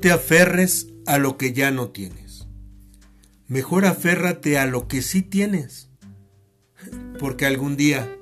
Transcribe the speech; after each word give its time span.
Te 0.00 0.10
aferres 0.10 0.88
a 1.06 1.18
lo 1.18 1.36
que 1.36 1.52
ya 1.52 1.70
no 1.70 1.90
tienes. 1.90 2.46
Mejor 3.46 3.84
aférrate 3.84 4.58
a 4.58 4.66
lo 4.66 4.88
que 4.88 5.00
sí 5.00 5.22
tienes, 5.22 5.90
porque 7.20 7.46
algún 7.46 7.76
día 7.76 8.12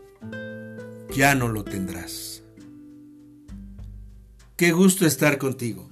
ya 1.14 1.34
no 1.34 1.48
lo 1.48 1.64
tendrás. 1.64 2.42
Qué 4.56 4.72
gusto 4.72 5.06
estar 5.06 5.38
contigo. 5.38 5.88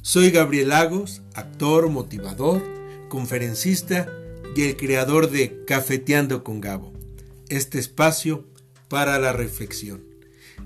Soy 0.00 0.30
Gabriel 0.30 0.70
Lagos, 0.70 1.20
actor, 1.34 1.90
motivador, 1.90 2.62
conferencista 3.10 4.08
y 4.54 4.62
el 4.62 4.76
creador 4.76 5.30
de 5.30 5.64
Cafeteando 5.66 6.44
con 6.44 6.62
Gabo, 6.62 6.94
este 7.50 7.78
espacio 7.78 8.46
para 8.88 9.18
la 9.18 9.32
reflexión. 9.32 10.02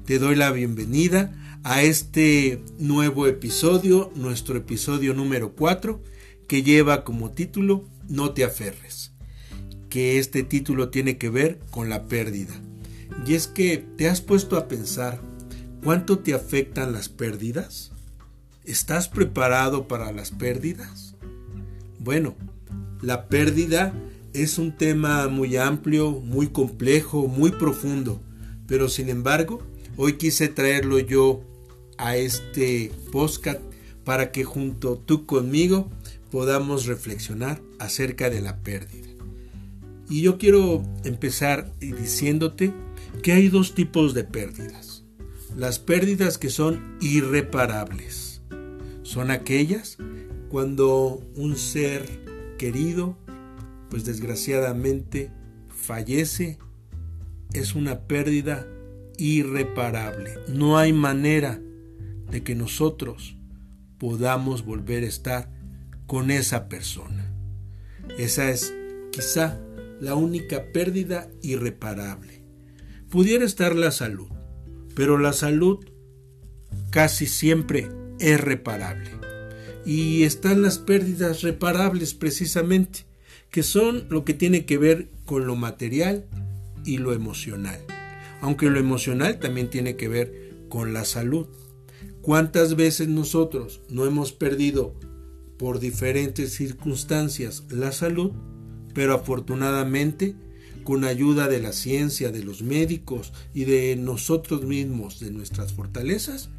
Te 0.05 0.21
doy 0.21 0.37
la 0.37 0.53
bienvenida 0.53 1.50
a 1.63 1.83
este 1.83 2.63
nuevo 2.79 3.27
episodio, 3.27 4.11
nuestro 4.15 4.57
episodio 4.57 5.13
número 5.13 5.53
4, 5.53 6.03
que 6.49 6.63
lleva 6.63 7.05
como 7.05 7.33
título 7.33 7.85
No 8.09 8.33
te 8.33 8.45
aferres, 8.45 9.13
que 9.91 10.19
este 10.19 10.43
título 10.43 10.89
tiene 10.89 11.19
que 11.19 11.29
ver 11.29 11.61
con 11.71 11.91
la 11.91 12.07
pérdida. 12.07 12.55
Y 13.27 13.35
es 13.35 13.47
que 13.47 13.77
te 13.77 14.09
has 14.09 14.23
puesto 14.23 14.57
a 14.57 14.69
pensar 14.69 15.21
cuánto 15.85 16.21
te 16.21 16.33
afectan 16.33 16.93
las 16.93 17.09
pérdidas. 17.09 17.93
¿Estás 18.65 19.09
preparado 19.09 19.87
para 19.87 20.13
las 20.13 20.31
pérdidas? 20.31 21.15
Bueno, 21.99 22.37
la 23.03 23.29
pérdida 23.29 23.93
es 24.33 24.59
un 24.59 24.77
tema 24.77 25.29
muy 25.29 25.57
amplio, 25.57 26.13
muy 26.13 26.49
complejo, 26.49 27.29
muy 27.29 27.51
profundo, 27.51 28.23
pero 28.67 28.89
sin 28.89 29.11
embargo, 29.11 29.63
hoy 29.97 30.15
quise 30.15 30.49
traerlo 30.49 30.99
yo 30.99 31.45
a 32.01 32.17
este 32.17 32.91
podcast 33.13 33.61
para 34.05 34.33
que 34.33 34.43
junto 34.43 34.97
tú 34.97 35.27
conmigo 35.27 35.91
podamos 36.31 36.87
reflexionar 36.87 37.61
acerca 37.79 38.31
de 38.31 38.41
la 38.41 38.57
pérdida. 38.63 39.09
Y 40.09 40.23
yo 40.23 40.39
quiero 40.39 40.83
empezar 41.05 41.71
diciéndote 41.79 42.73
que 43.23 43.33
hay 43.33 43.49
dos 43.49 43.75
tipos 43.75 44.15
de 44.15 44.25
pérdidas. 44.25 45.05
Las 45.57 45.79
pérdidas 45.79 46.39
que 46.39 46.49
son 46.49 46.97
irreparables. 47.01 48.41
Son 49.03 49.31
aquellas 49.31 49.99
cuando 50.49 51.23
un 51.37 51.57
ser 51.57 52.07
querido, 52.59 53.17
pues 53.91 54.05
desgraciadamente 54.05 55.31
fallece. 55.69 56.59
Es 57.53 57.75
una 57.75 58.01
pérdida 58.01 58.67
irreparable. 59.19 60.39
No 60.49 60.79
hay 60.79 60.93
manera 60.93 61.61
de 62.31 62.43
que 62.43 62.55
nosotros 62.55 63.37
podamos 63.99 64.65
volver 64.65 65.05
a 65.05 65.09
estar 65.09 65.51
con 66.07 66.31
esa 66.31 66.69
persona. 66.69 67.33
Esa 68.19 68.51
es 68.51 68.75
quizá 69.13 69.59
la 70.01 70.15
única 70.15 70.73
pérdida 70.73 71.29
irreparable. 71.43 72.43
Pudiera 73.11 73.45
estar 73.45 73.75
la 73.75 73.91
salud, 73.91 74.29
pero 74.95 75.19
la 75.19 75.33
salud 75.33 75.85
casi 76.91 77.27
siempre 77.27 77.89
es 78.19 78.41
reparable. 78.41 79.11
Y 79.85 80.25
están 80.25 80.63
las 80.63 80.79
pérdidas 80.79 81.43
reparables 81.43 82.15
precisamente, 82.15 83.05
que 83.51 83.63
son 83.63 84.07
lo 84.11 84.25
que 84.25 84.35
tiene 84.35 84.65
que 84.65 84.79
ver 84.79 85.09
con 85.25 85.47
lo 85.47 85.57
material 85.57 86.27
y 86.85 86.99
lo 86.99 87.13
emocional. 87.13 87.81
Aunque 88.41 88.71
lo 88.71 88.79
emocional 88.79 89.39
también 89.39 89.69
tiene 89.69 89.97
que 89.97 90.09
ver 90.09 90.51
con 90.69 90.93
la 90.93 91.05
salud. 91.05 91.47
¿Cuántas 92.31 92.77
veces 92.77 93.09
nosotros 93.09 93.81
no 93.89 94.07
hemos 94.07 94.31
perdido 94.31 94.95
por 95.59 95.81
diferentes 95.81 96.53
circunstancias 96.53 97.65
la 97.71 97.91
salud, 97.91 98.31
pero 98.95 99.15
afortunadamente 99.15 100.37
con 100.85 101.03
ayuda 101.03 101.49
de 101.49 101.59
la 101.59 101.73
ciencia, 101.73 102.31
de 102.31 102.45
los 102.45 102.63
médicos 102.63 103.33
y 103.53 103.65
de 103.65 103.97
nosotros 103.97 104.65
mismos, 104.65 105.19
de 105.19 105.33
nuestras 105.33 105.73
fortalezas, 105.73 106.51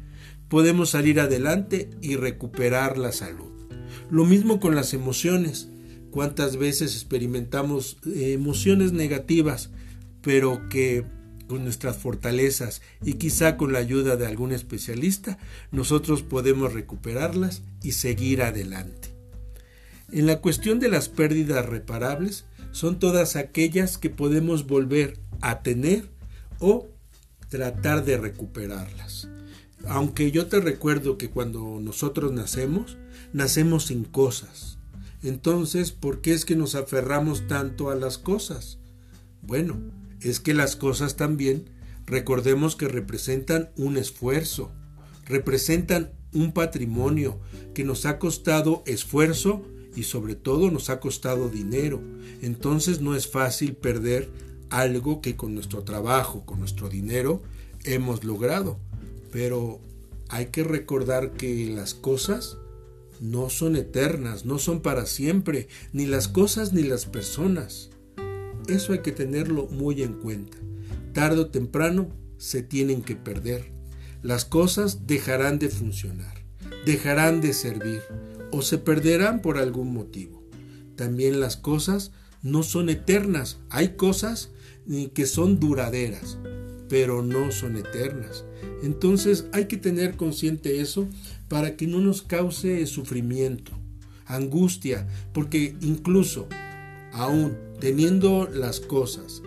podemos 0.50 0.90
salir 0.90 1.20
adelante 1.20 1.88
y 2.02 2.16
recuperar 2.16 2.98
la 2.98 3.10
salud. 3.10 3.50
Lo 4.10 4.26
mismo 4.26 4.60
con 4.60 4.74
las 4.74 4.92
emociones. 4.92 5.70
¿Cuántas 6.10 6.58
veces 6.58 6.94
experimentamos 6.94 7.96
eh, 8.04 8.34
emociones 8.34 8.92
negativas, 8.92 9.70
pero 10.20 10.68
que 10.68 11.06
con 11.48 11.64
nuestras 11.64 11.96
fortalezas 11.96 12.82
y 13.02 13.14
quizá 13.14 13.56
con 13.56 13.72
la 13.72 13.78
ayuda 13.78 14.16
de 14.16 14.26
algún 14.26 14.52
especialista, 14.52 15.38
nosotros 15.70 16.22
podemos 16.22 16.72
recuperarlas 16.72 17.62
y 17.82 17.92
seguir 17.92 18.42
adelante. 18.42 19.08
En 20.10 20.26
la 20.26 20.40
cuestión 20.40 20.78
de 20.78 20.88
las 20.88 21.08
pérdidas 21.08 21.64
reparables, 21.66 22.44
son 22.72 22.98
todas 22.98 23.36
aquellas 23.36 23.98
que 23.98 24.10
podemos 24.10 24.66
volver 24.66 25.18
a 25.40 25.62
tener 25.62 26.08
o 26.58 26.88
tratar 27.48 28.04
de 28.04 28.16
recuperarlas. 28.16 29.28
Aunque 29.86 30.30
yo 30.30 30.46
te 30.46 30.60
recuerdo 30.60 31.18
que 31.18 31.30
cuando 31.30 31.80
nosotros 31.80 32.32
nacemos, 32.32 32.96
nacemos 33.32 33.86
sin 33.86 34.04
cosas. 34.04 34.78
Entonces, 35.22 35.92
¿por 35.92 36.20
qué 36.20 36.32
es 36.32 36.44
que 36.44 36.56
nos 36.56 36.74
aferramos 36.74 37.46
tanto 37.46 37.90
a 37.90 37.94
las 37.94 38.18
cosas? 38.18 38.78
Bueno, 39.42 39.80
es 40.24 40.40
que 40.40 40.54
las 40.54 40.76
cosas 40.76 41.16
también, 41.16 41.70
recordemos 42.06 42.76
que 42.76 42.88
representan 42.88 43.70
un 43.76 43.96
esfuerzo, 43.96 44.70
representan 45.26 46.12
un 46.32 46.52
patrimonio 46.52 47.40
que 47.74 47.84
nos 47.84 48.06
ha 48.06 48.18
costado 48.18 48.82
esfuerzo 48.86 49.62
y 49.94 50.04
sobre 50.04 50.34
todo 50.34 50.70
nos 50.70 50.90
ha 50.90 51.00
costado 51.00 51.48
dinero. 51.48 52.02
Entonces 52.40 53.00
no 53.00 53.14
es 53.14 53.28
fácil 53.28 53.74
perder 53.74 54.30
algo 54.70 55.20
que 55.20 55.36
con 55.36 55.54
nuestro 55.54 55.84
trabajo, 55.84 56.44
con 56.46 56.60
nuestro 56.60 56.88
dinero, 56.88 57.42
hemos 57.84 58.24
logrado. 58.24 58.78
Pero 59.30 59.80
hay 60.28 60.46
que 60.46 60.64
recordar 60.64 61.32
que 61.32 61.66
las 61.66 61.94
cosas 61.94 62.56
no 63.20 63.50
son 63.50 63.76
eternas, 63.76 64.44
no 64.44 64.58
son 64.58 64.80
para 64.80 65.06
siempre, 65.06 65.68
ni 65.92 66.06
las 66.06 66.26
cosas 66.26 66.72
ni 66.72 66.82
las 66.82 67.06
personas. 67.06 67.90
Eso 68.68 68.92
hay 68.92 69.00
que 69.00 69.12
tenerlo 69.12 69.66
muy 69.66 70.02
en 70.02 70.14
cuenta. 70.14 70.56
Tarde 71.12 71.40
o 71.40 71.46
temprano 71.48 72.08
se 72.38 72.62
tienen 72.62 73.02
que 73.02 73.16
perder. 73.16 73.72
Las 74.22 74.44
cosas 74.44 75.06
dejarán 75.06 75.58
de 75.58 75.68
funcionar, 75.68 76.44
dejarán 76.86 77.40
de 77.40 77.52
servir 77.52 78.00
o 78.52 78.62
se 78.62 78.78
perderán 78.78 79.42
por 79.42 79.58
algún 79.58 79.92
motivo. 79.92 80.42
También 80.96 81.40
las 81.40 81.56
cosas 81.56 82.12
no 82.42 82.62
son 82.62 82.88
eternas. 82.88 83.58
Hay 83.70 83.96
cosas 83.96 84.50
que 85.14 85.26
son 85.26 85.58
duraderas, 85.58 86.38
pero 86.88 87.22
no 87.22 87.50
son 87.50 87.76
eternas. 87.76 88.44
Entonces 88.82 89.46
hay 89.52 89.66
que 89.66 89.76
tener 89.76 90.16
consciente 90.16 90.80
eso 90.80 91.08
para 91.48 91.76
que 91.76 91.86
no 91.86 91.98
nos 91.98 92.22
cause 92.22 92.86
sufrimiento, 92.86 93.72
angustia, 94.26 95.06
porque 95.32 95.76
incluso 95.80 96.48
aún 97.12 97.56
teniendo 97.82 98.48
las 98.48 98.78
cosas 98.78 99.42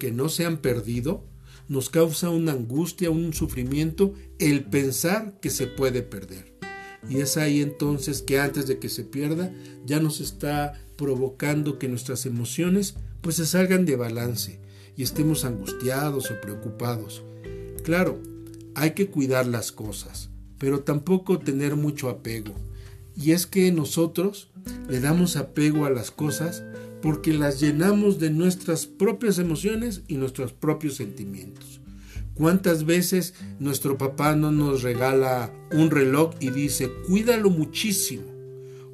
que 0.00 0.10
no 0.10 0.28
se 0.28 0.44
han 0.44 0.56
perdido, 0.56 1.22
nos 1.68 1.88
causa 1.88 2.30
una 2.30 2.50
angustia, 2.50 3.10
un 3.10 3.32
sufrimiento 3.32 4.12
el 4.40 4.64
pensar 4.64 5.38
que 5.40 5.50
se 5.50 5.68
puede 5.68 6.02
perder. 6.02 6.52
Y 7.08 7.18
es 7.18 7.36
ahí 7.36 7.62
entonces 7.62 8.22
que 8.22 8.40
antes 8.40 8.66
de 8.66 8.80
que 8.80 8.88
se 8.88 9.04
pierda 9.04 9.54
ya 9.84 10.00
nos 10.00 10.20
está 10.20 10.82
provocando 10.96 11.78
que 11.78 11.86
nuestras 11.86 12.26
emociones 12.26 12.96
pues 13.20 13.36
se 13.36 13.46
salgan 13.46 13.86
de 13.86 13.94
balance 13.94 14.58
y 14.96 15.04
estemos 15.04 15.44
angustiados 15.44 16.32
o 16.32 16.40
preocupados. 16.40 17.22
Claro, 17.84 18.20
hay 18.74 18.94
que 18.94 19.10
cuidar 19.10 19.46
las 19.46 19.70
cosas, 19.70 20.28
pero 20.58 20.80
tampoco 20.80 21.38
tener 21.38 21.76
mucho 21.76 22.08
apego. 22.08 22.52
Y 23.14 23.30
es 23.30 23.46
que 23.46 23.70
nosotros 23.70 24.50
le 24.88 24.98
damos 24.98 25.36
apego 25.36 25.86
a 25.86 25.90
las 25.90 26.10
cosas 26.10 26.64
porque 27.06 27.32
las 27.32 27.60
llenamos 27.60 28.18
de 28.18 28.30
nuestras 28.30 28.86
propias 28.86 29.38
emociones 29.38 30.02
y 30.08 30.16
nuestros 30.16 30.52
propios 30.52 30.96
sentimientos. 30.96 31.80
¿Cuántas 32.34 32.84
veces 32.84 33.34
nuestro 33.60 33.96
papá 33.96 34.34
no 34.34 34.50
nos 34.50 34.82
regala 34.82 35.54
un 35.70 35.92
reloj 35.92 36.34
y 36.40 36.50
dice, 36.50 36.90
cuídalo 37.06 37.48
muchísimo, 37.48 38.24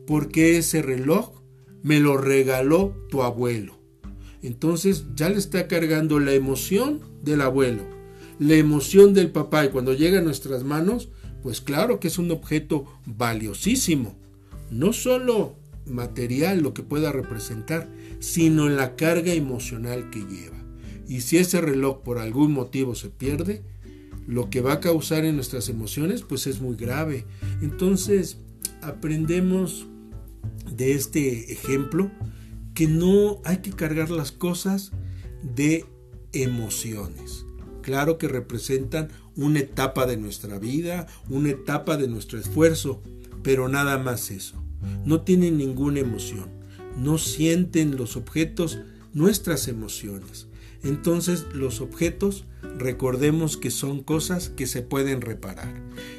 porque 0.07 0.59
ese 0.59 0.83
reloj 0.83 1.31
me 1.83 2.01
lo 2.01 2.19
regaló 2.19 2.95
tu 3.09 3.23
abuelo? 3.23 3.79
Entonces 4.43 5.07
ya 5.17 5.31
le 5.31 5.39
está 5.39 5.67
cargando 5.67 6.21
la 6.21 6.35
emoción 6.35 7.01
del 7.23 7.41
abuelo, 7.41 7.85
la 8.39 8.57
emoción 8.57 9.15
del 9.15 9.31
papá 9.31 9.65
y 9.65 9.71
cuando 9.71 9.95
llega 9.95 10.19
a 10.19 10.23
nuestras 10.23 10.65
manos, 10.65 11.09
pues 11.43 11.63
claro 11.63 11.99
que 11.99 12.09
es 12.09 12.19
un 12.19 12.31
objeto 12.31 12.85
valiosísimo, 13.07 14.15
no 14.71 14.93
solo 14.93 15.62
material 15.87 16.61
lo 16.61 16.75
que 16.75 16.83
pueda 16.83 17.13
representar, 17.13 17.89
sino 18.21 18.67
en 18.67 18.77
la 18.77 18.97
carga 18.97 19.33
emocional 19.33 20.11
que 20.11 20.21
lleva. 20.21 20.63
Y 21.09 21.21
si 21.21 21.39
ese 21.39 21.61
reloj 21.61 22.03
por 22.03 22.19
algún 22.19 22.53
motivo 22.53 22.95
se 22.95 23.11
pierde, 23.11 23.63
lo 24.27 24.51
que 24.51 24.61
va 24.61 24.75
a 24.75 24.81
causar 24.81 25.25
en 25.25 25.37
nuestras 25.37 25.69
emociones 25.69 26.23
pues 26.23 26.47
es 26.47 26.61
muy 26.61 26.77
grave. 26.77 27.25
Entonces 27.61 28.39
aprendemos 28.81 29.87
de 30.71 30.93
este 30.93 31.53
ejemplo 31.53 32.11
que 32.75 32.87
no 32.87 33.41
hay 33.45 33.59
que 33.59 33.71
cargar 33.71 34.11
las 34.11 34.33
cosas 34.33 34.93
de 35.43 35.85
emociones. 36.33 37.45
Claro 37.83 38.17
que 38.17 38.29
representan 38.29 39.09
una 39.37 39.61
etapa 39.61 40.07
de 40.07 40.17
nuestra 40.17 40.59
vida, 40.59 41.07
una 41.29 41.51
etapa 41.51 41.97
de 41.97 42.09
nuestro 42.09 42.39
esfuerzo, 42.39 43.03
pero 43.43 43.69
nada 43.69 43.99
más 43.99 44.31
eso. 44.31 44.63
No 45.05 45.23
tienen 45.23 45.59
ninguna 45.59 46.01
emoción. 46.01 46.47
No 46.97 47.19
sienten 47.19 47.97
los 47.97 48.17
objetos 48.17 48.79
nuestras 49.13 49.69
emociones. 49.69 50.49
Entonces 50.83 51.47
los 51.55 51.81
objetos 51.81 52.45
recordemos 52.79 53.57
que 53.57 53.71
son 53.71 54.03
cosas 54.03 54.49
que 54.49 54.67
se 54.67 54.83
pueden 54.83 55.21
reparar. 55.21 55.73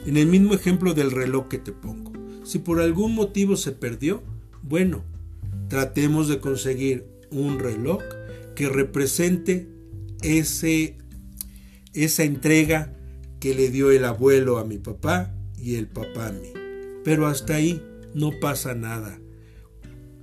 En 0.06 0.18
el 0.18 0.28
mismo 0.28 0.54
ejemplo 0.54 0.94
del 0.94 1.12
reloj 1.12 1.48
que 1.48 1.58
te 1.58 1.72
pongo. 1.72 2.14
Si 2.44 2.60
por 2.60 2.82
algún 2.82 3.16
motivo 3.16 3.56
se 3.56 3.72
perdió, 3.72 4.22
bueno, 4.62 5.04
tratemos 5.70 6.28
de 6.28 6.40
conseguir 6.40 7.06
un 7.32 7.60
reloj 7.60 8.02
que 8.56 8.70
represente 8.70 9.68
ese, 10.22 10.98
esa 11.94 12.24
entrega 12.24 12.94
que 13.40 13.56
le 13.56 13.70
dio 13.70 13.92
el 13.92 14.06
abuelo 14.06 14.58
a 14.58 14.66
mi 14.66 14.78
papá 14.78 15.34
y 15.58 15.76
el 15.76 15.88
papá 15.88 16.28
a 16.28 16.32
mí. 16.32 16.50
Pero 17.04 17.28
hasta 17.28 17.56
ahí 17.56 17.82
no 18.14 18.32
pasa 18.40 18.74
nada. 18.76 19.20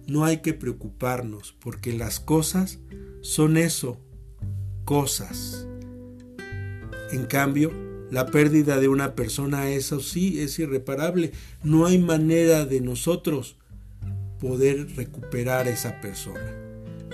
No 0.07 0.25
hay 0.25 0.39
que 0.39 0.55
preocuparnos 0.55 1.55
porque 1.61 1.93
las 1.93 2.21
cosas 2.21 2.79
son 3.21 3.57
eso, 3.57 3.99
cosas. 4.85 5.67
En 7.13 7.27
cambio, 7.27 7.73
la 8.11 8.27
pérdida 8.27 8.81
de 8.81 8.89
una 8.89 9.15
persona, 9.15 9.71
eso 9.71 10.01
sí, 10.01 10.41
es 10.41 10.59
irreparable. 10.59 11.33
No 11.63 11.87
hay 11.87 11.99
manera 11.99 12.67
de 12.67 12.81
nosotros 12.81 13.57
poder 14.41 14.97
recuperar 14.97 15.67
a 15.67 15.71
esa 15.71 16.01
persona. 16.01 16.57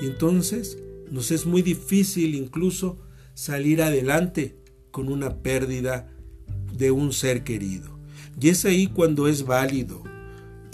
Y 0.00 0.06
entonces 0.06 0.78
nos 1.10 1.30
es 1.30 1.46
muy 1.46 1.62
difícil 1.62 2.34
incluso 2.34 2.98
salir 3.34 3.82
adelante 3.82 4.56
con 4.90 5.08
una 5.08 5.36
pérdida 5.42 6.10
de 6.72 6.90
un 6.90 7.12
ser 7.12 7.44
querido. 7.44 7.98
Y 8.40 8.48
es 8.48 8.64
ahí 8.64 8.86
cuando 8.86 9.28
es 9.28 9.44
válido, 9.44 10.02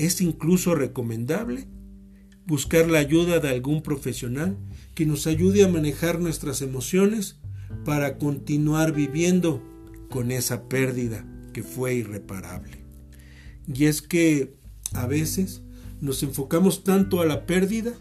es 0.06 0.20
incluso 0.20 0.74
recomendable 0.74 1.68
buscar 2.44 2.90
la 2.90 2.98
ayuda 2.98 3.38
de 3.38 3.48
algún 3.48 3.82
profesional 3.82 4.56
que 4.94 5.06
nos 5.06 5.26
ayude 5.28 5.62
a 5.62 5.68
manejar 5.68 6.18
nuestras 6.18 6.60
emociones 6.60 7.38
para 7.84 8.18
continuar 8.18 8.92
viviendo 8.92 9.62
con 10.10 10.32
esa 10.32 10.68
pérdida 10.68 11.24
que 11.52 11.62
fue 11.62 11.94
irreparable. 11.94 12.84
Y 13.72 13.84
es 13.84 14.02
que 14.02 14.56
a 14.92 15.06
veces 15.06 15.62
nos 16.00 16.22
enfocamos 16.24 16.82
tanto 16.82 17.20
a 17.20 17.26
la 17.26 17.46
pérdida 17.46 17.92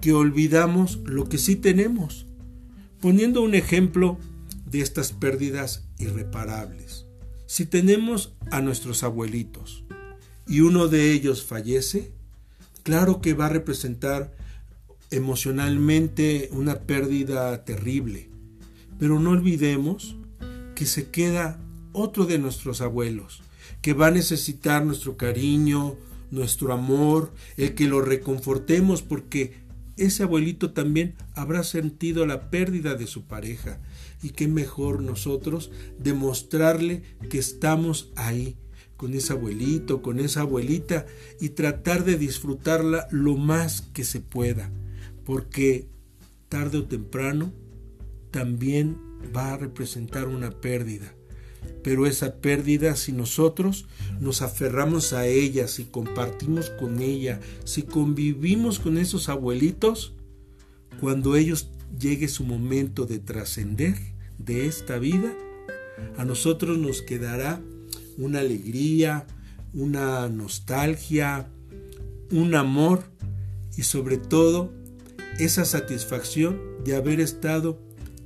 que 0.00 0.12
olvidamos 0.12 1.00
lo 1.04 1.28
que 1.28 1.38
sí 1.38 1.56
tenemos. 1.56 2.26
Poniendo 3.00 3.42
un 3.42 3.54
ejemplo 3.54 4.18
de 4.66 4.80
estas 4.80 5.12
pérdidas 5.12 5.88
irreparables. 5.98 7.06
Si 7.46 7.66
tenemos 7.66 8.36
a 8.52 8.60
nuestros 8.60 9.02
abuelitos 9.02 9.84
y 10.50 10.62
uno 10.62 10.88
de 10.88 11.12
ellos 11.12 11.44
fallece, 11.44 12.10
claro 12.82 13.20
que 13.20 13.34
va 13.34 13.46
a 13.46 13.50
representar 13.50 14.34
emocionalmente 15.12 16.48
una 16.50 16.80
pérdida 16.80 17.64
terrible. 17.64 18.28
Pero 18.98 19.20
no 19.20 19.30
olvidemos 19.30 20.16
que 20.74 20.86
se 20.86 21.08
queda 21.08 21.60
otro 21.92 22.26
de 22.26 22.38
nuestros 22.38 22.80
abuelos, 22.80 23.42
que 23.80 23.92
va 23.92 24.08
a 24.08 24.10
necesitar 24.10 24.84
nuestro 24.84 25.16
cariño, 25.16 25.94
nuestro 26.32 26.72
amor, 26.72 27.32
el 27.56 27.76
que 27.76 27.86
lo 27.86 28.00
reconfortemos 28.00 29.02
porque 29.02 29.54
ese 29.96 30.24
abuelito 30.24 30.72
también 30.72 31.14
habrá 31.36 31.62
sentido 31.62 32.26
la 32.26 32.50
pérdida 32.50 32.96
de 32.96 33.06
su 33.06 33.22
pareja. 33.22 33.78
Y 34.20 34.30
qué 34.30 34.48
mejor 34.48 35.00
nosotros 35.00 35.70
demostrarle 35.98 37.04
que 37.30 37.38
estamos 37.38 38.10
ahí 38.16 38.56
con 39.00 39.14
ese 39.14 39.32
abuelito, 39.32 40.02
con 40.02 40.20
esa 40.20 40.42
abuelita 40.42 41.06
y 41.40 41.48
tratar 41.48 42.04
de 42.04 42.18
disfrutarla 42.18 43.08
lo 43.10 43.34
más 43.34 43.80
que 43.80 44.04
se 44.04 44.20
pueda. 44.20 44.70
Porque 45.24 45.88
tarde 46.50 46.76
o 46.76 46.84
temprano 46.84 47.50
también 48.30 48.98
va 49.34 49.54
a 49.54 49.56
representar 49.56 50.28
una 50.28 50.50
pérdida 50.50 51.14
pero 51.82 52.06
esa 52.06 52.36
pérdida, 52.42 52.94
si 52.94 53.12
nosotros 53.12 53.86
nos 54.20 54.42
aferramos 54.42 55.14
a 55.14 55.26
ella, 55.26 55.66
si 55.66 55.84
compartimos 55.84 56.68
con 56.68 57.00
ella, 57.00 57.40
si 57.64 57.84
convivimos 57.84 58.78
con 58.78 58.98
esos 58.98 59.30
abuelitos, 59.30 60.12
cuando 61.00 61.36
ellos 61.36 61.70
llegue 61.98 62.28
su 62.28 62.44
momento 62.44 63.06
de 63.06 63.18
trascender 63.18 63.94
de 64.38 64.66
esta 64.66 64.98
vida, 64.98 65.32
a 66.18 66.24
nosotros 66.26 66.76
nos 66.76 67.00
quedará 67.00 67.62
una 68.18 68.40
alegría, 68.40 69.26
una 69.72 70.28
nostalgia, 70.28 71.48
un 72.30 72.54
amor 72.54 73.04
y 73.76 73.82
sobre 73.82 74.18
todo 74.18 74.72
esa 75.38 75.64
satisfacción 75.64 76.60
de 76.84 76.96
haber 76.96 77.20
estado 77.20 77.80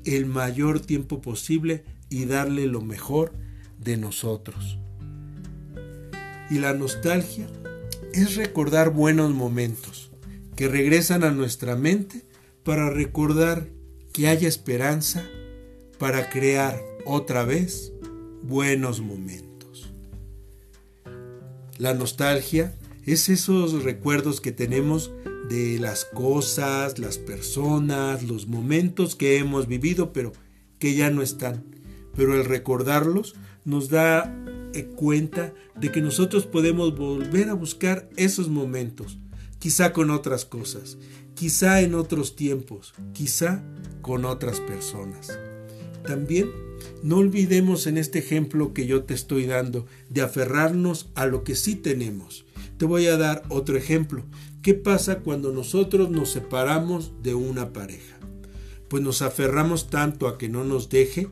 el 0.05 0.27
mayor 0.27 0.81
tiempo 0.81 1.21
posible 1.21 1.85
y 2.11 2.25
darle 2.27 2.67
lo 2.67 2.81
mejor 2.81 3.33
de 3.79 3.97
nosotros. 3.97 4.79
Y 6.51 6.59
la 6.59 6.75
nostalgia 6.75 7.47
es 8.13 8.37
recordar 8.37 8.91
buenos 8.91 9.33
momentos 9.33 10.11
que 10.57 10.69
regresan 10.69 11.25
a 11.25 11.31
nuestra 11.31 11.77
mente 11.77 12.23
para 12.63 12.91
recordar 12.91 13.69
que 14.13 14.29
haya 14.29 14.47
esperanza 14.47 15.25
para 15.99 16.31
crear 16.31 16.81
otra 17.05 17.45
vez 17.45 17.93
buenos 18.43 19.01
momentos. 19.01 19.44
La 21.85 21.93
nostalgia 21.93 22.75
es 23.05 23.29
esos 23.29 23.83
recuerdos 23.83 24.41
que 24.41 24.53
tenemos 24.53 25.13
de 25.51 25.79
las 25.79 26.07
cosas, 26.07 26.99
las 26.99 27.19
personas, 27.19 28.23
los 28.23 28.49
momentos 28.49 29.15
que 29.15 29.37
hemos 29.37 29.69
vivido 29.69 30.11
pero 30.11 30.33
que 30.79 30.95
ya 30.95 31.11
no 31.11 31.21
están 31.21 31.63
pero 32.17 32.37
el 32.37 32.47
recordarlos 32.47 33.35
nos 33.67 33.91
da 33.91 34.35
eh, 34.73 34.85
cuenta 34.97 35.53
de 35.79 35.93
que 35.93 36.01
nosotros 36.01 36.47
podemos 36.47 36.97
volver 36.97 37.51
a 37.51 37.55
buscar 37.55 38.09
esos 38.17 38.49
momentos, 38.49 39.19
quizá 39.59 39.93
con 39.93 40.09
otras 40.09 40.47
cosas, 40.47 40.97
quizá 41.35 41.83
en 41.83 41.95
otros 41.97 42.35
tiempos, 42.35 42.95
quizá 43.13 43.63
con 44.01 44.25
otras 44.25 44.59
personas. 44.61 45.39
También 46.05 46.51
no 47.03 47.17
olvidemos 47.17 47.87
en 47.87 47.99
este 47.99 48.19
ejemplo 48.19 48.73
que 48.73 48.87
yo 48.87 49.05
te 49.05 49.15
estoy 49.15 49.47
dando 49.47 49.87
de 50.11 50.23
aferrarnos 50.23 51.11
a 51.15 51.27
lo 51.27 51.45
que 51.45 51.55
sí 51.55 51.77
tenemos. 51.77 52.45
Te 52.77 52.85
voy 52.85 53.07
a 53.07 53.17
dar 53.17 53.43
otro 53.49 53.77
ejemplo. 53.77 54.25
¿Qué 54.63 54.75
pasa 54.75 55.21
cuando 55.21 55.53
nosotros 55.53 56.11
nos 56.11 56.31
separamos 56.31 57.13
de 57.23 57.35
una 57.35 57.73
pareja? 57.73 58.17
Pues 58.89 59.03
nos 59.03 59.23
aferramos 59.23 59.91
tanto 59.91 60.29
a 60.29 60.39
que 60.39 60.49
no 60.49 60.65
nos 60.65 60.89
deje 60.89 61.29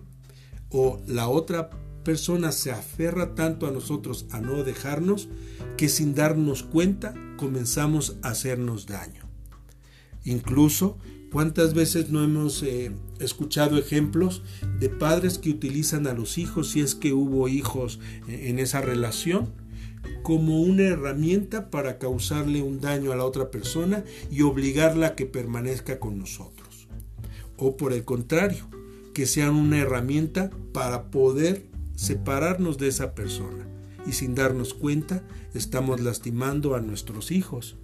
o 0.71 1.01
la 1.07 1.29
otra 1.29 1.71
persona 2.03 2.51
se 2.53 2.73
aferra 2.73 3.35
tanto 3.35 3.67
a 3.67 3.71
nosotros 3.71 4.27
a 4.31 4.41
no 4.41 4.65
dejarnos 4.65 5.29
que 5.77 5.89
sin 5.89 6.15
darnos 6.15 6.63
cuenta 6.63 7.15
comenzamos 7.37 8.17
a 8.23 8.31
hacernos 8.31 8.87
daño. 8.87 9.29
Incluso, 10.25 10.99
¿cuántas 11.33 11.75
veces 11.75 12.11
no 12.11 12.23
hemos 12.23 12.63
eh, 12.63 12.93
escuchado 13.19 13.79
ejemplos 13.79 14.43
de 14.79 14.91
padres 14.91 15.39
que 15.39 15.51
utilizan 15.51 16.07
a 16.07 16.13
los 16.13 16.39
hijos, 16.39 16.71
si 16.71 16.81
es 16.81 16.95
que 16.95 17.13
hubo 17.13 17.49
hijos 17.49 17.99
eh, 18.29 18.49
en 18.49 18.59
esa 18.59 18.81
relación, 18.83 19.53
como 20.23 20.61
una 20.61 20.83
herramienta 20.83 21.71
para 21.71 21.99
causarle 21.99 22.63
un 22.63 22.81
daño 22.81 23.13
a 23.13 23.17
la 23.17 23.25
otra 23.25 23.51
persona 23.51 24.05
y 24.31 24.43
obligarla 24.43 25.09
a 25.09 25.15
que 25.15 25.27
permanezca 25.27 25.99
con 25.99 26.19
nosotros? 26.19 26.89
O 27.57 27.77
por 27.77 27.93
el 27.93 28.05
contrario, 28.05 28.69
que 29.15 29.27
sean 29.27 29.55
una 29.55 29.79
herramienta 29.79 30.51
para 30.73 31.11
poder 31.11 31.67
separarnos 31.95 32.79
de 32.79 32.89
esa 32.89 33.15
persona. 33.15 33.67
Y 34.07 34.13
sin 34.13 34.35
darnos 34.35 34.75
cuenta, 34.75 35.23
estamos 35.55 36.01
lastimando 36.01 36.75
a 36.75 36.81
nuestros 36.81 37.31
hijos. 37.31 37.77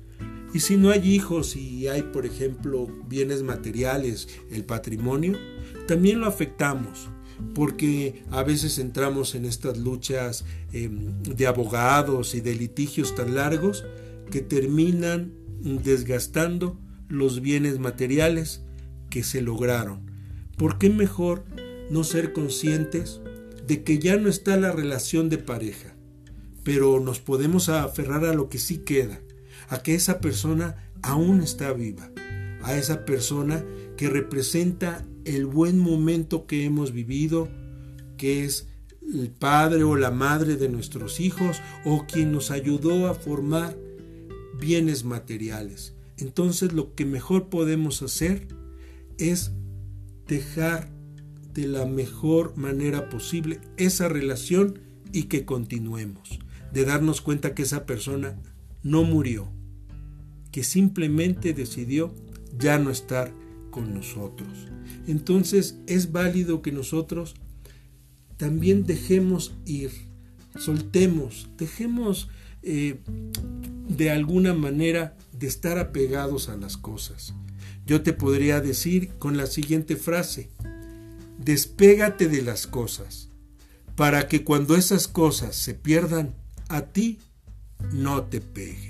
Y 0.55 0.61
si 0.61 0.77
no 0.77 0.91
hay 0.91 1.09
hijos 1.15 1.57
y 1.57 1.89
hay, 1.89 2.03
por 2.03 2.25
ejemplo, 2.25 2.87
bienes 3.09 3.43
materiales, 3.43 4.29
el 4.51 4.65
patrimonio, 4.65 5.39
también 5.87 6.21
lo 6.21 6.27
afectamos, 6.27 7.11
porque 7.55 8.23
a 8.31 8.43
veces 8.43 8.79
entramos 8.79 9.35
en 9.35 9.45
estas 9.45 9.79
luchas 9.79 10.45
em, 10.73 11.23
de 11.23 11.47
abogados 11.47 12.35
y 12.35 12.41
de 12.41 12.55
litigios 12.55 13.15
tan 13.15 13.35
largos 13.35 13.85
que 14.31 14.41
terminan 14.41 15.33
desgastando 15.61 16.79
los 17.09 17.41
bienes 17.41 17.79
materiales 17.79 18.63
que 19.11 19.23
se 19.23 19.43
lograron. 19.43 20.11
¿Por 20.57 20.79
qué 20.79 20.91
mejor 20.91 21.45
no 21.91 22.05
ser 22.05 22.33
conscientes 22.33 23.21
de 23.67 23.83
que 23.83 23.99
ya 23.99 24.17
no 24.17 24.29
está 24.29 24.57
la 24.57 24.73
relación 24.73 25.29
de 25.29 25.39
pareja, 25.39 25.95
pero 26.65 27.01
nos 27.01 27.21
podemos 27.21 27.69
aferrar 27.69 28.25
a 28.25 28.35
lo 28.35 28.49
que 28.49 28.59
sí 28.59 28.79
queda, 28.79 29.21
a 29.69 29.83
que 29.83 29.95
esa 29.95 30.21
persona 30.21 30.77
aún 31.03 31.41
está 31.41 31.73
viva, 31.73 32.11
a 32.63 32.77
esa 32.77 33.05
persona 33.05 33.65
que 33.97 34.09
representa 34.09 35.07
el 35.25 35.47
buen 35.47 35.79
momento 35.79 36.47
que 36.47 36.65
hemos 36.65 36.93
vivido, 36.93 37.49
que 38.17 38.45
es 38.45 38.69
el 39.13 39.31
padre 39.31 39.85
o 39.85 39.97
la 39.97 40.11
madre 40.11 40.57
de 40.57 40.69
nuestros 40.69 41.21
hijos 41.21 41.61
o 41.85 42.07
quien 42.07 42.33
nos 42.33 42.51
ayudó 42.51 43.09
a 43.09 43.15
formar 43.15 43.77
bienes 44.59 45.05
materiales. 45.05 45.95
Entonces 46.17 46.73
lo 46.73 46.95
que 46.95 47.07
mejor 47.07 47.49
podemos 47.49 48.03
hacer 48.03 48.49
es 49.19 49.53
dejar 50.27 50.91
de 51.55 51.67
la 51.67 51.87
mejor 51.87 52.57
manera 52.57 53.09
posible 53.09 53.61
esa 53.77 54.09
relación 54.09 54.81
y 55.13 55.25
que 55.25 55.45
continuemos, 55.45 56.39
de 56.73 56.85
darnos 56.85 57.21
cuenta 57.21 57.55
que 57.55 57.63
esa 57.63 57.87
persona 57.87 58.39
no 58.83 59.05
murió, 59.05 59.51
que 60.51 60.65
simplemente 60.65 61.53
decidió 61.53 62.15
ya 62.59 62.79
no 62.79 62.91
estar 62.91 63.33
con 63.71 63.95
nosotros. 63.95 64.69
Entonces 65.07 65.79
es 65.87 66.13
válido 66.13 66.63
que 66.63 66.73
nosotros 66.73 67.35
también 68.37 68.85
dejemos 68.85 69.55
ir, 69.67 69.91
soltemos, 70.57 71.49
dejemos 71.57 72.29
eh, 72.63 73.01
de 73.89 74.11
alguna 74.11 74.55
manera 74.55 75.17
de 75.33 75.47
estar 75.47 75.79
apegados 75.79 76.49
a 76.49 76.57
las 76.57 76.77
cosas. 76.77 77.35
Yo 77.87 78.03
te 78.03 78.13
podría 78.13 78.61
decir 78.61 79.11
con 79.19 79.37
la 79.37 79.47
siguiente 79.47 79.97
frase, 79.97 80.51
despégate 81.39 82.29
de 82.29 82.43
las 82.43 82.67
cosas, 82.67 83.31
para 83.97 84.29
que 84.29 84.45
cuando 84.45 84.77
esas 84.77 85.09
cosas 85.09 85.57
se 85.57 85.75
pierdan, 85.75 86.35
a 86.69 86.83
ti 86.83 87.19
no 87.93 88.25
te 88.25 88.41
pegue. 88.41 88.88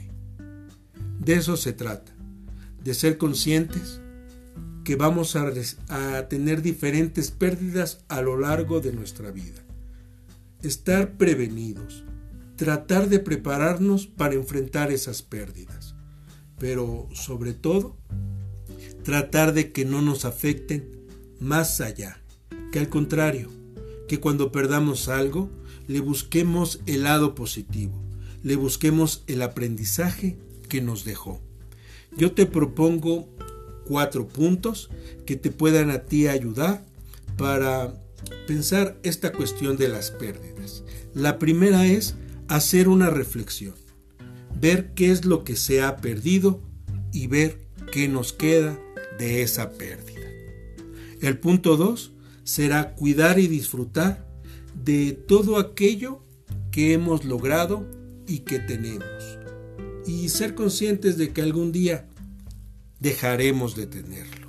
De 1.28 1.35
eso 1.35 1.58
se 1.58 1.75
trata, 1.75 2.11
de 2.82 2.94
ser 2.94 3.18
conscientes 3.18 4.00
que 4.82 4.97
vamos 4.97 5.37
a, 5.37 6.26
tener 6.30 6.62
diferentes 6.62 7.30
pérdidas 7.30 8.02
a 8.08 8.23
lo 8.23 8.38
largo 8.38 8.80
de 8.80 8.94
nuestra 8.94 9.30
vida. 9.30 9.62
Estar 10.62 11.18
prevenidos, 11.18 12.06
tratar 12.56 13.11
de 13.11 13.18
prepararnos 13.18 14.06
para 14.06 14.37
enfrentar 14.37 14.90
esas 14.90 15.20
pérdidas, 15.20 15.94
pero 16.58 17.11
sobre 17.12 17.52
todo, 17.52 17.99
tratar 19.04 19.52
de 19.52 19.70
que 19.70 19.85
no 19.85 20.00
nos 20.00 20.25
afecten 20.25 20.88
más 21.40 21.82
allá, 21.82 22.23
que 22.73 22.78
al 22.78 22.88
contrario, 22.88 23.50
que 24.08 24.18
cuando 24.18 24.50
perdamos 24.50 25.11
algo, 25.11 25.50
le 25.88 26.00
busquemos 26.00 26.80
el 26.87 27.02
lado 27.02 27.35
positivo, 27.35 28.02
le 28.42 28.56
busquemos 28.56 29.25
el 29.26 29.42
aprendizaje 29.42 30.38
que 30.68 30.80
nos 30.80 31.04
dejó. 31.04 31.40
Yo 32.16 32.32
te 32.32 32.46
propongo 32.46 33.28
cuatro 33.87 34.28
puntos 34.28 34.90
que 35.26 35.37
te 35.37 35.50
puedan 35.50 35.90
a 35.90 36.04
ti 36.04 36.26
ayudar 36.28 36.84
para 37.37 37.94
pensar 38.46 38.98
esta 39.02 39.32
cuestión 39.32 39.76
de 39.76 39.88
las 39.88 40.10
pérdidas. 40.10 40.84
La 41.14 41.38
primera 41.38 41.87
es 41.87 42.14
hacer 42.48 42.88
una 42.88 43.10
reflexión, 43.10 43.75
ver 44.60 44.92
qué 44.94 45.10
es 45.10 45.25
lo 45.25 45.44
que 45.44 45.56
se 45.56 45.82
ha 45.82 45.96
perdido 45.96 46.60
y 47.12 47.26
ver 47.26 47.58
qué 47.92 48.08
nos 48.08 48.32
queda 48.32 48.78
de 49.18 49.42
esa 49.42 49.72
pérdida. 49.72 50.26
El 51.20 51.38
punto 51.38 51.76
dos 51.76 52.12
será 52.44 52.94
cuidar 52.94 53.38
y 53.38 53.46
disfrutar 53.46 54.26
de 54.75 55.12
todo 55.12 55.58
aquello 55.58 56.22
que 56.70 56.92
hemos 56.92 57.25
logrado 57.25 57.87
y 58.26 58.40
que 58.40 58.58
tenemos. 58.58 59.38
Y 60.09 60.31
ser 60.31 60.55
conscientes 60.55 61.19
de 61.19 61.33
que 61.33 61.43
algún 61.43 61.71
día 61.71 62.07
dejaremos 62.99 63.77
de 63.77 63.87
tenerlo. 63.87 64.49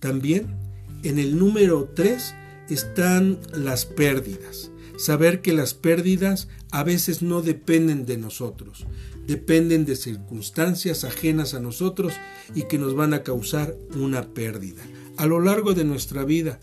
También 0.00 0.56
en 1.04 1.20
el 1.20 1.38
número 1.38 1.90
3 1.94 2.34
están 2.68 3.38
las 3.54 3.86
pérdidas. 3.86 4.72
Saber 4.98 5.42
que 5.42 5.52
las 5.52 5.74
pérdidas 5.74 6.48
a 6.72 6.82
veces 6.82 7.22
no 7.22 7.40
dependen 7.40 8.04
de 8.04 8.16
nosotros, 8.18 8.86
dependen 9.26 9.84
de 9.84 9.94
circunstancias 9.94 11.04
ajenas 11.04 11.54
a 11.54 11.60
nosotros 11.60 12.12
y 12.54 12.64
que 12.64 12.78
nos 12.78 12.94
van 12.94 13.14
a 13.14 13.22
causar 13.22 13.76
una 13.94 14.34
pérdida. 14.34 14.82
A 15.16 15.26
lo 15.26 15.40
largo 15.40 15.72
de 15.72 15.84
nuestra 15.84 16.24
vida 16.24 16.58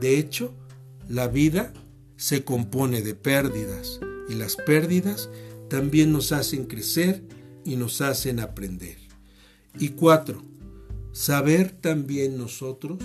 de 0.00 0.18
hecho, 0.18 0.52
la 1.08 1.28
vida 1.28 1.72
se 2.16 2.44
compone 2.44 3.02
de 3.02 3.14
pérdidas 3.14 4.00
y 4.28 4.34
las 4.34 4.56
pérdidas 4.56 5.30
también 5.70 6.12
nos 6.12 6.32
hacen 6.32 6.66
crecer 6.66 7.22
y 7.64 7.76
nos 7.76 8.02
hacen 8.02 8.40
aprender. 8.40 8.98
Y 9.78 9.90
cuatro, 9.90 10.42
saber 11.12 11.70
también 11.70 12.36
nosotros 12.36 12.98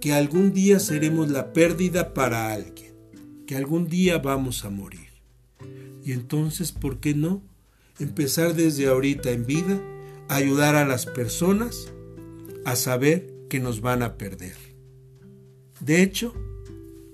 que 0.00 0.12
algún 0.12 0.52
día 0.52 0.78
seremos 0.78 1.30
la 1.30 1.52
pérdida 1.52 2.14
para 2.14 2.52
alguien, 2.52 2.94
que 3.46 3.56
algún 3.56 3.88
día 3.88 4.18
vamos 4.18 4.64
a 4.64 4.70
morir. 4.70 5.08
Y 6.04 6.12
entonces, 6.12 6.70
¿por 6.70 7.00
qué 7.00 7.14
no 7.14 7.42
empezar 7.98 8.54
desde 8.54 8.86
ahorita 8.86 9.30
en 9.30 9.46
vida 9.46 9.80
a 10.28 10.36
ayudar 10.36 10.76
a 10.76 10.86
las 10.86 11.06
personas 11.06 11.92
a 12.64 12.76
saber 12.76 13.32
que 13.48 13.58
nos 13.58 13.80
van 13.80 14.02
a 14.02 14.18
perder? 14.18 14.54
De 15.80 16.02
hecho, 16.02 16.34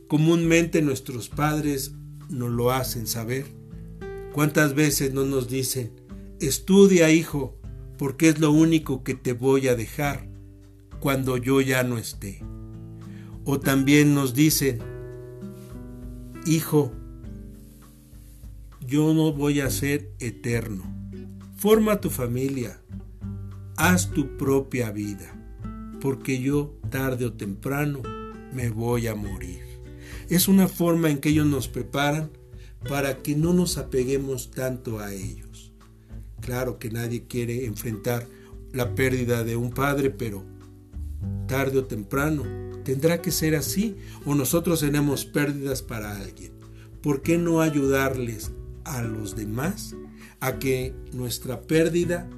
comúnmente 0.09 0.83
nuestros 0.83 1.29
padres 1.29 1.93
nos 2.29 2.51
lo 2.51 2.73
hacen 2.73 3.07
saber. 3.07 3.62
¿Cuántas 4.33 4.75
veces 4.75 5.13
no 5.13 5.27
nos 5.27 5.49
dicen, 5.51 5.93
estudia 6.41 7.11
hijo, 7.11 7.55
porque 7.99 8.31
es 8.31 8.41
lo 8.41 8.51
único 8.51 9.05
que 9.05 9.15
te 9.15 9.35
voy 9.35 9.69
a 9.69 9.77
dejar 9.77 10.27
cuando 11.01 11.37
yo 11.37 11.61
ya 11.61 11.83
no 11.83 11.99
esté? 11.99 12.43
O 13.45 13.61
también 13.61 14.15
nos 14.15 14.33
dicen, 14.33 14.79
hijo, 16.47 16.93
yo 18.81 19.13
no 19.13 19.35
voy 19.35 19.61
a 19.61 19.69
ser 19.69 20.11
eterno. 20.19 20.83
Forma 21.59 22.01
tu 22.01 22.09
familia, 22.09 22.81
haz 23.77 24.13
tu 24.13 24.39
propia 24.39 24.93
vida, 24.93 25.31
porque 26.01 26.41
yo 26.41 26.75
tarde 26.89 27.27
o 27.27 27.35
temprano 27.35 28.01
me 28.51 28.71
voy 28.71 29.09
a 29.09 29.15
morir. 29.15 29.61
Es 30.31 30.49
una 30.49 30.69
forma 30.69 31.11
en 31.11 31.19
que 31.19 31.29
ellos 31.29 31.47
nos 31.47 31.69
preparan 31.69 32.31
para 32.89 33.19
que 33.19 33.37
no 33.37 33.53
nos 33.53 33.79
apeguemos 33.79 34.51
tanto 34.51 34.99
a 34.99 35.13
ellos. 35.13 35.73
Claro 36.41 36.79
que 36.79 36.91
nadie 36.91 37.25
quiere 37.27 37.67
enfrentar 37.67 38.27
la 38.73 38.95
pérdida 38.95 39.45
de 39.45 39.57
un 39.57 39.71
padre, 39.71 40.11
pero 40.11 40.45
tarde 41.47 41.79
o 41.79 41.85
temprano 41.85 42.45
tendrá 42.85 43.23
que 43.23 43.31
ser 43.31 43.55
así 43.55 43.97
o 44.25 44.35
nosotros 44.35 44.81
tenemos 44.81 45.25
pérdidas 45.25 45.83
para 45.83 46.17
alguien. 46.17 46.53
¿Por 47.03 47.23
qué 47.23 47.39
no 47.39 47.61
ayudarles 47.61 48.53
a 48.85 49.03
los 49.03 49.37
demás 49.37 49.95
a 50.41 50.59
que 50.59 50.95
nuestra 51.13 51.63
pérdida 51.63 52.29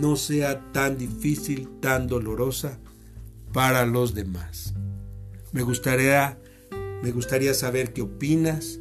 no 0.00 0.16
sea 0.16 0.72
tan 0.72 0.98
difícil, 0.98 1.68
tan 1.80 2.06
dolorosa 2.06 2.78
para 3.52 3.86
los 3.86 4.14
demás? 4.14 4.74
Me 5.52 5.62
gustaría, 5.62 6.38
me 7.02 7.12
gustaría 7.12 7.54
saber 7.54 7.92
qué 7.92 8.02
opinas, 8.02 8.80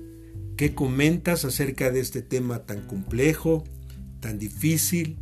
qué 0.57 0.73
comentas 0.73 1.45
acerca 1.45 1.91
de 1.91 1.99
este 1.99 2.21
tema 2.21 2.65
tan 2.65 2.81
complejo, 2.87 3.63
tan 4.19 4.39
difícil, 4.39 5.17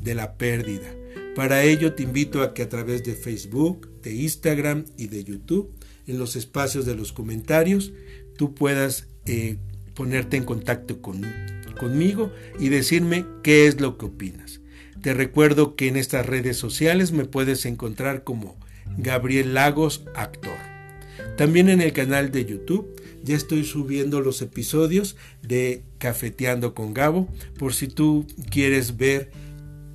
de 0.00 0.14
la 0.14 0.36
pérdida. 0.36 0.94
Para 1.34 1.64
ello 1.64 1.94
te 1.94 2.02
invito 2.02 2.42
a 2.42 2.54
que 2.54 2.62
a 2.62 2.68
través 2.68 3.02
de 3.02 3.14
Facebook, 3.14 3.90
de 4.02 4.14
Instagram 4.14 4.84
y 4.96 5.08
de 5.08 5.24
YouTube, 5.24 5.74
en 6.06 6.18
los 6.18 6.36
espacios 6.36 6.86
de 6.86 6.94
los 6.94 7.12
comentarios, 7.12 7.92
tú 8.36 8.54
puedas 8.54 9.08
eh, 9.26 9.56
ponerte 9.94 10.36
en 10.36 10.44
contacto 10.44 11.00
con, 11.00 11.22
conmigo 11.78 12.30
y 12.60 12.68
decirme 12.68 13.24
qué 13.42 13.66
es 13.66 13.80
lo 13.80 13.96
que 13.96 14.06
opinas. 14.06 14.60
Te 15.02 15.14
recuerdo 15.14 15.76
que 15.76 15.88
en 15.88 15.96
estas 15.96 16.26
redes 16.26 16.56
sociales 16.56 17.12
me 17.12 17.24
puedes 17.24 17.66
encontrar 17.66 18.24
como 18.24 18.56
Gabriel 18.96 19.54
Lagos 19.54 20.04
Actor. 20.14 20.56
También 21.36 21.68
en 21.68 21.80
el 21.80 21.92
canal 21.92 22.30
de 22.30 22.44
YouTube 22.44 22.94
ya 23.24 23.36
estoy 23.36 23.64
subiendo 23.64 24.20
los 24.20 24.42
episodios 24.42 25.16
de 25.42 25.82
Cafeteando 25.98 26.74
con 26.74 26.94
Gabo 26.94 27.28
por 27.58 27.74
si 27.74 27.88
tú 27.88 28.26
quieres 28.50 28.96
ver 28.96 29.30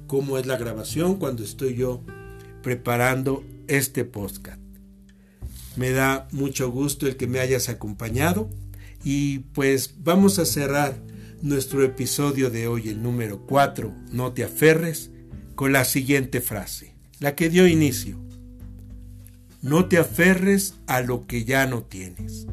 cómo 0.08 0.38
es 0.38 0.48
la 0.48 0.58
grabación 0.58 1.18
cuando 1.18 1.44
estoy 1.44 1.76
yo 1.76 2.04
preparando 2.64 3.44
este 3.68 4.04
podcast. 4.04 4.60
Me 5.76 5.92
da 5.92 6.28
mucho 6.32 6.72
gusto 6.72 7.08
el 7.08 7.16
que 7.16 7.28
me 7.28 7.40
hayas 7.40 7.70
acompañado 7.70 8.50
y 9.04 9.40
pues 9.54 9.96
vamos 10.00 10.40
a 10.40 10.46
cerrar 10.46 11.00
nuestro 11.42 11.84
episodio 11.84 12.50
de 12.50 12.68
hoy, 12.68 12.90
el 12.90 13.02
número 13.02 13.46
4, 13.46 13.94
no 14.12 14.34
te 14.34 14.44
aferres, 14.44 15.12
con 15.56 15.74
la 15.74 15.86
siguiente 15.86 16.42
frase, 16.42 16.96
la 17.20 17.36
que 17.36 17.50
dio 17.50 17.68
inicio. 17.68 18.18
No 19.62 19.88
te 19.88 19.98
aferres 19.98 20.76
a 20.88 21.02
lo 21.02 21.28
que 21.28 21.44
ya 21.44 21.66
no 21.66 21.84
tienes. 21.84 22.48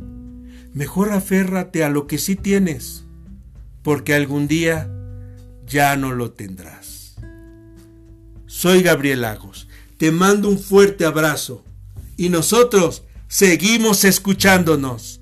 Mejor 0.76 1.12
aférrate 1.12 1.84
a 1.84 1.88
lo 1.88 2.06
que 2.06 2.18
sí 2.18 2.36
tienes. 2.36 3.02
porque 3.82 4.14
algún 4.14 4.48
día 4.48 4.90
ya 5.64 5.96
no 5.96 6.12
lo 6.12 6.32
tendrás. 6.32 7.14
Soy 8.46 8.82
Gabriel 8.82 9.20
Lagos, 9.20 9.68
te 9.96 10.10
mando 10.10 10.48
un 10.48 10.58
fuerte 10.58 11.04
abrazo 11.04 11.64
y 12.16 12.28
nosotros 12.30 13.04
seguimos 13.28 14.02
escuchándonos. 14.02 15.20